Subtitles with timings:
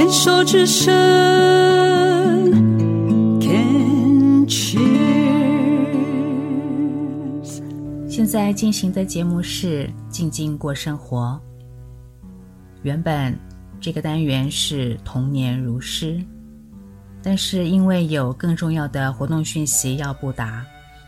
[0.00, 0.90] 牵手之声
[3.38, 4.80] ，Can cheers。
[8.08, 11.38] 现在进行的节目是《静静过生活》。
[12.82, 13.38] 原本
[13.78, 16.18] 这个单元是童年如诗，
[17.22, 20.64] 但是因为有更重要的活动讯息要布达，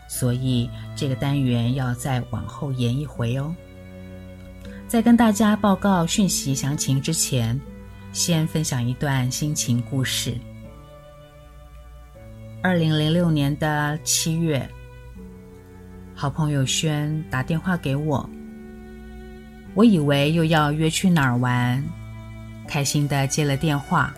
[0.07, 3.55] 所以这个单元要再往后延一回哦。
[4.87, 7.59] 在跟大家报告讯息详情之前，
[8.13, 10.37] 先分享一段心情故事。
[12.61, 14.69] 二零零六年的七月，
[16.13, 18.29] 好朋友轩打电话给我，
[19.73, 21.83] 我以为又要约去哪儿玩，
[22.67, 24.13] 开心的接了电话。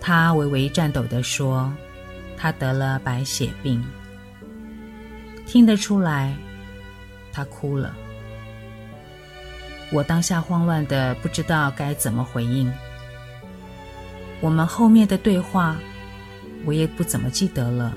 [0.00, 1.70] 他微微颤抖地说
[2.38, 3.84] ：“他得了白血病。”
[5.44, 6.32] 听得出来，
[7.32, 7.92] 他哭了。
[9.92, 12.72] 我当下慌乱的不知道该怎么回应。
[14.40, 15.76] 我们后面的对话，
[16.64, 17.96] 我也不怎么记得了。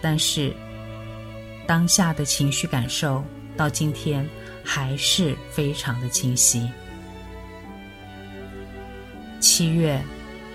[0.00, 0.52] 但是，
[1.66, 3.24] 当下的情绪感受
[3.56, 4.28] 到今天
[4.64, 6.68] 还是非常的清晰。
[9.40, 10.00] 七月，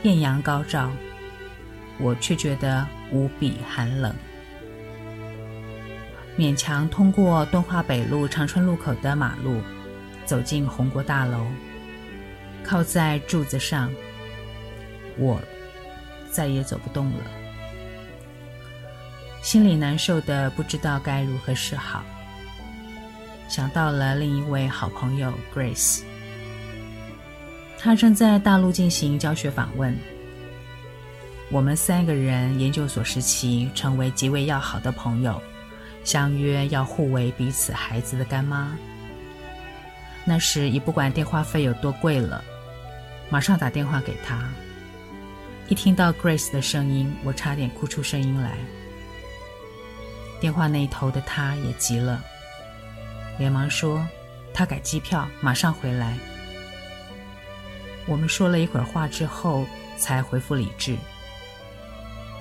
[0.04, 0.92] 艳阳高照，
[1.98, 4.14] 我却觉得无比寒冷。
[6.38, 9.62] 勉强通过敦化北路长春路口的马路。
[10.26, 11.46] 走进宏国大楼，
[12.64, 13.92] 靠在柱子上，
[15.18, 15.42] 我
[16.32, 17.24] 再也走不动了，
[19.42, 22.04] 心里难受的不知道该如何是好。
[23.50, 26.02] 想到了另一位好朋友 Grace，
[27.78, 29.96] 他正在大陆进行教学访问。
[31.52, 35.40] 我们三个人研究所时期成为极为要好的朋友，
[36.04, 38.76] 相约要互为彼此孩子的干妈。
[40.26, 42.44] 那时已不管电话费有多贵了，
[43.30, 44.50] 马上打电话给他。
[45.68, 48.58] 一听到 Grace 的声音，我差点哭出声音来。
[50.40, 52.22] 电话那一头的他也急了，
[53.38, 54.06] 连忙说
[54.54, 56.18] 他改机票，马上回来。
[58.06, 59.66] 我们说了一会儿话之后，
[59.98, 60.98] 才恢复理智。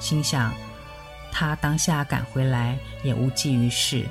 [0.00, 0.52] 心想，
[1.30, 4.04] 他当下赶回来也无济于事，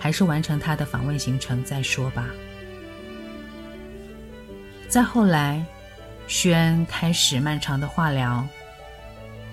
[0.00, 2.26] 还是完成他的访问行程再说吧。
[4.92, 5.64] 再后来，
[6.28, 8.46] 轩开始漫长的化疗，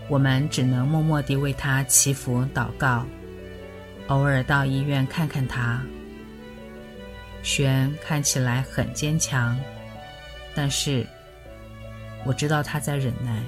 [0.10, 3.06] 我们只能默默地为他祈福祷告，
[4.08, 5.82] 偶尔到医院看看他。
[7.42, 9.58] 轩看起来很坚强，
[10.54, 11.08] 但是
[12.26, 13.42] 我知道他在忍耐。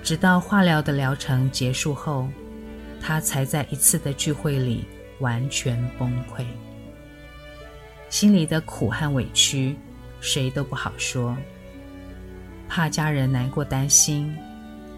[0.00, 2.28] 直到化疗的疗程结束后，
[3.00, 4.86] 他才在一次的聚会里
[5.18, 6.44] 完全崩溃，
[8.10, 9.76] 心里的苦和委屈。
[10.20, 11.36] 谁都不好说，
[12.68, 14.34] 怕家人难过担心，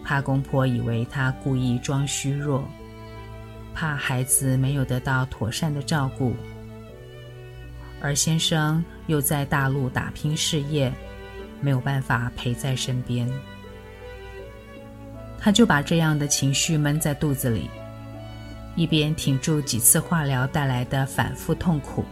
[0.03, 2.67] 怕公婆以为他故意装虚弱，
[3.73, 6.35] 怕孩子没有得到妥善的照顾，
[8.01, 10.91] 而先生又在大陆打拼事业，
[11.61, 13.27] 没有办法陪在身边，
[15.39, 17.69] 他就把这样的情绪闷在肚子里，
[18.75, 22.03] 一边挺住几次化疗带来的反复痛苦。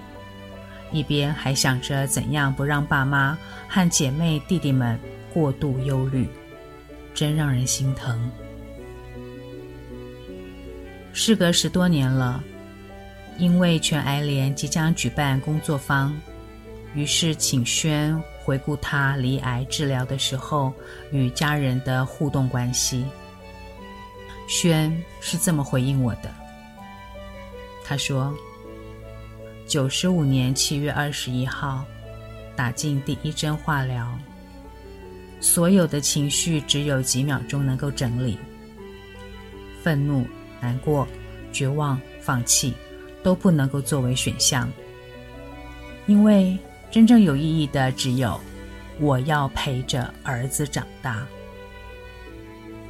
[0.92, 3.38] 一边还想着怎样不让爸妈
[3.68, 5.00] 和姐妹弟弟们
[5.34, 6.28] 过度忧虑，
[7.14, 8.30] 真让人心疼。
[11.14, 12.44] 事隔十多年了，
[13.38, 16.14] 因为全癌联即将举办工作坊，
[16.94, 20.74] 于是请轩回顾他离癌治疗的时候
[21.12, 23.06] 与家人的互动关系。
[24.48, 26.30] 轩是这么回应我的，
[27.86, 28.36] 他说。
[29.72, 31.86] 九十五年七月二十一号，
[32.58, 34.06] 打进第一针化疗。
[35.40, 38.38] 所有的情绪只有几秒钟能够整理，
[39.82, 40.28] 愤怒、
[40.60, 41.08] 难过、
[41.54, 42.74] 绝望、放弃
[43.24, 44.70] 都不能够作为选项，
[46.06, 46.58] 因为
[46.92, 48.38] 真正有意义的只有
[49.00, 51.26] 我要陪着儿子长大。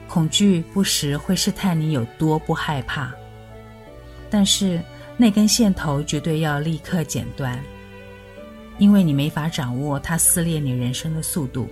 [0.08, 3.14] 恐惧不时会试探你有多不害怕，
[4.32, 4.82] 但是。
[5.22, 7.64] 那根线头绝对要立刻剪断，
[8.80, 11.70] 因为你没法掌握它撕裂你人生的速度。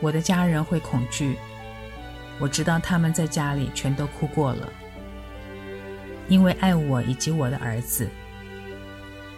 [0.00, 1.36] 我的家人会恐惧，
[2.40, 4.68] 我知道他们在家里全都哭过了，
[6.26, 8.08] 因为爱我以及我的儿子，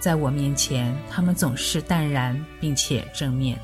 [0.00, 3.58] 在我面前他们总是淡然并且正面。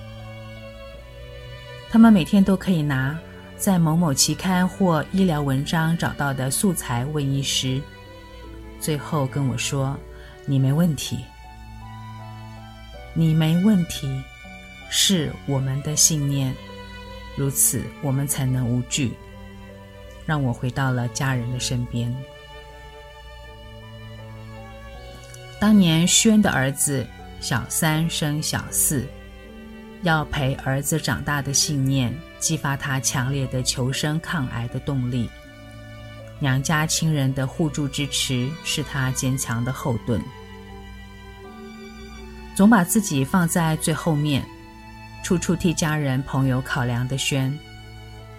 [1.88, 3.18] 他们每天都可以拿
[3.56, 7.80] 在某某期刊或医疗文章找到的素材问医师。
[8.80, 9.98] 最后跟我说
[10.46, 11.18] ：“你没问题。”
[13.14, 14.22] 你没问题，
[14.90, 16.54] 是我们的信念，
[17.36, 19.12] 如此我们才能无惧。
[20.24, 22.14] 让我回到了家人的身边。
[25.58, 27.04] 当年轩的儿子
[27.40, 29.04] 小三生小四，
[30.02, 35.28] 要陪儿子长大的信念，激发他强烈的求生抗癌的动力。
[36.40, 40.22] 娘家亲人的互助支持，是他坚强的后盾。
[42.54, 44.44] 总把自己放在最后面，
[45.22, 47.56] 处处替家人朋友考量的轩，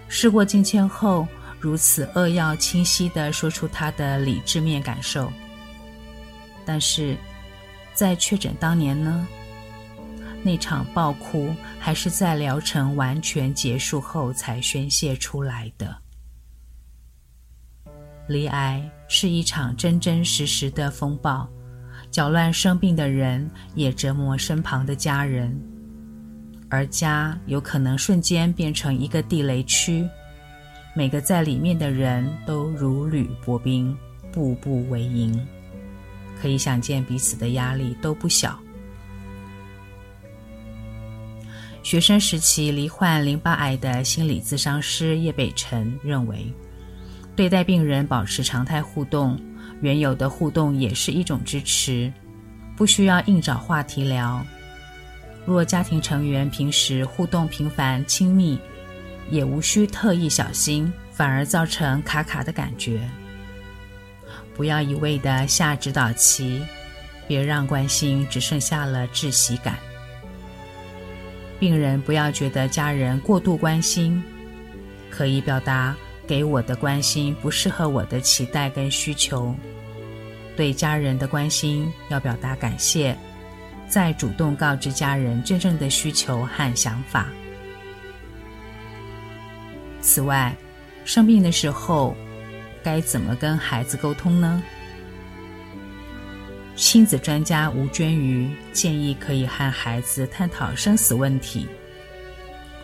[0.08, 1.28] 事过境迁后，
[1.60, 5.32] 如此扼要清晰地说出他的理智面感受。
[6.66, 7.18] 但是，
[7.94, 9.28] 在确诊当年呢？
[10.42, 15.94] 那场爆哭还是在疗程完全结束后才宣泄出来的。
[18.30, 21.50] 离癌是一场真真实实的风暴，
[22.12, 25.60] 搅乱生病的人，也折磨身旁的家人，
[26.70, 30.08] 而家有可能瞬间变成一个地雷区，
[30.96, 33.98] 每个在里面的人都如履薄冰，
[34.32, 35.36] 步步为营。
[36.40, 38.58] 可以想见，彼此的压力都不小。
[41.82, 46.54] 学生时期罹患淋巴癌的心理咨商师叶北辰认为，
[47.40, 49.40] 对待病人保持常态互动，
[49.80, 52.12] 原有的互动也是一种支持，
[52.76, 54.46] 不需要硬找话题聊。
[55.46, 58.60] 若家庭成员平时互动频繁亲密，
[59.30, 63.00] 也无需特意小心，反而造成卡卡的感觉。
[64.54, 66.62] 不要一味的下指导棋，
[67.26, 69.78] 别让关心只剩下了窒息感。
[71.58, 74.22] 病人不要觉得家人过度关心，
[75.10, 75.96] 可以表达
[76.30, 79.56] 给我的关心不适合我的期待跟需求。
[80.56, 83.18] 对家人的关心要表达感谢，
[83.88, 87.26] 再主动告知家人真正的需求和想法。
[90.02, 90.56] 此外，
[91.04, 92.16] 生病的时候，
[92.84, 94.62] 该怎么跟孩子沟通呢？
[96.76, 101.68] 亲子专家吴娟瑜建议，可以和孩子探讨生死问题，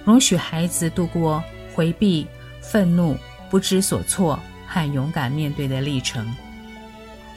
[0.04, 1.44] 容许孩子度过
[1.76, 2.26] 回避、
[2.60, 3.16] 愤怒、
[3.50, 6.34] 不知所措和勇敢面对的历程。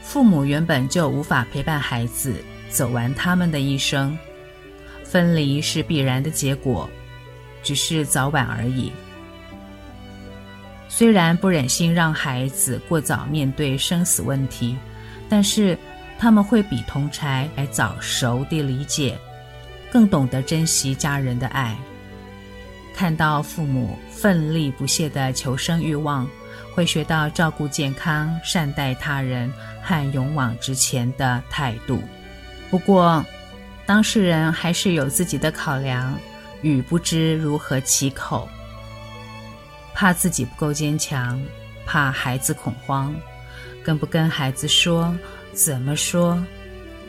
[0.02, 4.16] 父母原本就无法陪伴孩子走完他们的一生，
[5.04, 6.88] 分离是必然的结果，
[7.62, 8.90] 只是早晚而已。
[10.88, 14.76] 虽然不忍心让孩子过早面对生死问题，
[15.28, 15.76] 但是
[16.18, 19.18] 他们会比同侪还早熟地理解，
[19.92, 21.76] 更懂得珍惜家人的爱。
[22.98, 26.28] 看到父母奋力不懈的求生欲望，
[26.74, 32.02] 会学到照顾健康、善待他人和勇往直前的态度。
[32.68, 33.24] 不过，
[33.86, 36.12] 当事人还是有自己的考量，
[36.60, 38.48] 与不知如何启口。
[39.94, 41.40] 怕自己不够坚强，
[41.86, 43.14] 怕孩子恐慌，
[43.84, 45.14] 跟不跟孩子说？
[45.52, 46.36] 怎么说？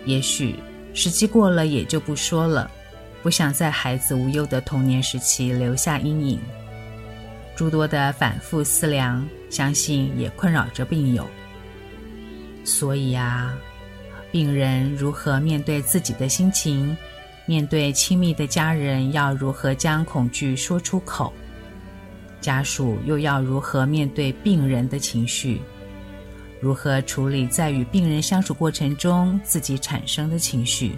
[0.06, 0.56] 也许
[0.94, 2.70] 时机过了也就不说了，
[3.22, 6.40] 不想在孩子无忧的童年时期留下阴影。
[7.56, 11.28] 诸多的反复思量，相信也困扰着病友。
[12.64, 13.54] 所以啊，
[14.32, 16.96] 病人如何面对自己的心情？
[17.46, 21.34] 面对亲密的家人，要如何将恐惧说出口？
[22.40, 25.60] 家属又要如何面对病人的情绪？
[26.62, 30.96] 如何处理在与病人相处过程中自己产生的情绪？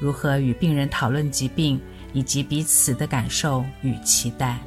[0.00, 1.80] 如何与病人讨论疾病
[2.12, 4.58] 以及彼此的感受与期待？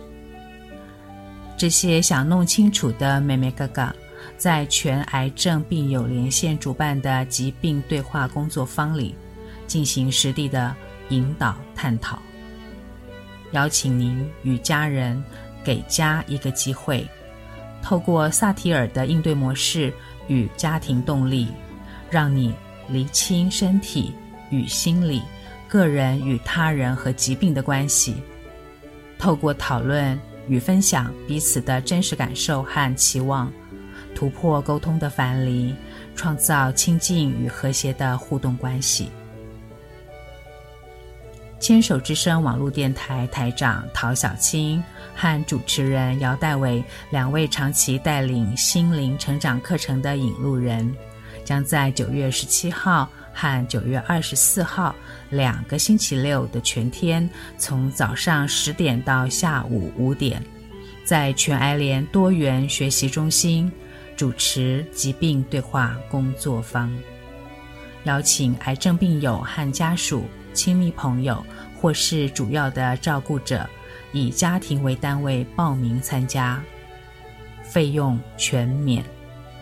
[1.58, 3.94] 这些想弄清楚的妹妹哥哥，
[4.38, 9.16] 在全癌症病友连线主办的疾病对话工作坊里，
[9.66, 10.76] 进行实地的
[11.10, 12.22] 引导探讨，
[13.52, 15.24] 邀请您与家人。
[15.64, 17.06] 给家一个机会，
[17.84, 19.94] 透过萨提尔的应对模式
[20.30, 21.50] 与家庭动力，
[22.10, 22.54] 让你
[22.88, 24.14] 厘清身体
[24.50, 25.22] 与心理、
[25.68, 28.16] 个人与他人和疾病的关系。
[29.18, 33.52] 透过讨论与分享彼此的真实感受和期望，
[34.16, 35.76] 突破沟通的樊篱，
[36.16, 39.10] 创造亲近与和谐的互动关系。
[41.60, 44.82] 牵手之声网络电台台长陶小青
[45.16, 50.96] 和主持人姚代伟两位长期带领心灵成长课程的引路人，
[51.44, 53.10] 将在九月十七号
[53.40, 54.96] 和九月二十四号
[55.30, 60.44] 两个星期六的全天，从早上十点到下午五点，
[61.06, 63.72] 在全癌联多元学习中心
[64.16, 66.92] 主持疾病对话工作坊，
[68.06, 70.26] 邀请癌症病友和家属。
[70.54, 71.46] 亲密朋友
[71.80, 73.70] 或是主要的照顾者，
[74.12, 76.60] 以家庭为单位报名参加，
[77.62, 79.06] 费用全免，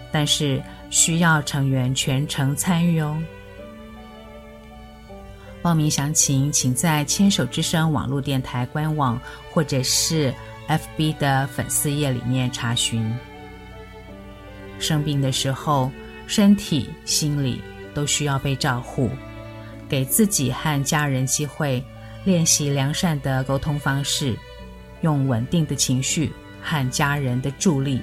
[0.09, 3.21] 但是需要成员全程参与哦。
[5.65, 9.19] 报名详情，请在牵手之声网络电台官网
[9.49, 10.31] 或者是
[10.67, 13.11] FB 的粉丝页里面查询。
[14.77, 15.89] 生病的时候，
[16.27, 17.59] 身体、心理
[17.95, 19.09] 都需要被照护，
[19.89, 21.83] 给自己和家人机会，
[22.25, 24.37] 练习良善的沟通方式，
[25.01, 26.31] 用稳定的情绪
[26.61, 28.01] 和家人的助力，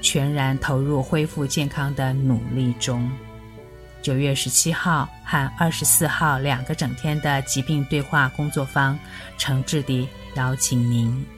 [0.00, 3.08] 全然投入恢复健康的努力中。
[4.04, 8.98] 九月十七号和二十四号两个整天的疾病对话工作坊，
[9.38, 10.06] 诚挚地
[10.36, 11.33] 邀请您。